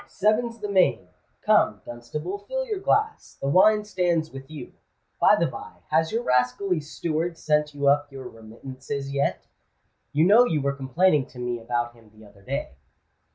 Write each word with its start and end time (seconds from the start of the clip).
"Seven's 0.07 0.57
the 0.57 0.67
main. 0.67 1.09
Come, 1.43 1.81
Dunstable, 1.85 2.39
fill 2.39 2.65
your 2.65 2.79
glass: 2.79 3.37
the 3.39 3.47
wine 3.47 3.83
stands 3.85 4.31
with 4.31 4.49
you. 4.49 4.73
By 5.19 5.35
the 5.35 5.45
by, 5.45 5.73
has 5.91 6.11
your 6.11 6.23
rascally 6.23 6.79
steward 6.79 7.37
sent 7.37 7.75
you 7.75 7.87
up 7.87 8.11
your 8.11 8.27
remittances 8.27 9.11
yet? 9.13 9.45
You 10.11 10.25
know 10.25 10.43
you 10.43 10.59
were 10.59 10.73
complaining 10.73 11.27
to 11.27 11.37
me 11.37 11.59
about 11.59 11.93
him 11.93 12.09
the 12.11 12.25
other 12.25 12.41
day." 12.41 12.71